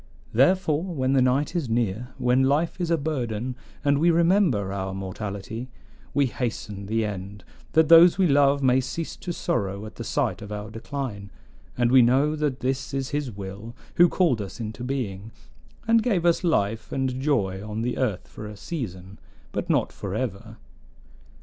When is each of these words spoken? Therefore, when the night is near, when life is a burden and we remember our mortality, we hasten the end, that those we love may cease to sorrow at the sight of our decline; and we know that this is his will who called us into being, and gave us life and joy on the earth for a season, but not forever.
Therefore, 0.33 0.83
when 0.83 1.13
the 1.13 1.21
night 1.21 1.55
is 1.55 1.69
near, 1.69 2.07
when 2.17 2.41
life 2.41 2.81
is 2.81 2.89
a 2.89 2.97
burden 2.97 3.55
and 3.85 3.99
we 3.99 4.09
remember 4.09 4.73
our 4.73 4.95
mortality, 4.95 5.69
we 6.11 6.25
hasten 6.25 6.87
the 6.87 7.05
end, 7.05 7.43
that 7.73 7.87
those 7.87 8.17
we 8.17 8.25
love 8.25 8.63
may 8.63 8.81
cease 8.81 9.15
to 9.17 9.31
sorrow 9.31 9.85
at 9.85 9.97
the 9.97 10.03
sight 10.03 10.41
of 10.41 10.51
our 10.51 10.71
decline; 10.71 11.29
and 11.77 11.91
we 11.91 12.01
know 12.01 12.35
that 12.35 12.61
this 12.61 12.95
is 12.95 13.09
his 13.09 13.29
will 13.31 13.75
who 13.97 14.09
called 14.09 14.41
us 14.41 14.59
into 14.59 14.83
being, 14.83 15.31
and 15.87 16.01
gave 16.01 16.25
us 16.25 16.43
life 16.43 16.91
and 16.91 17.21
joy 17.21 17.61
on 17.63 17.83
the 17.83 17.99
earth 17.99 18.27
for 18.27 18.47
a 18.47 18.57
season, 18.57 19.19
but 19.51 19.69
not 19.69 19.93
forever. 19.93 20.57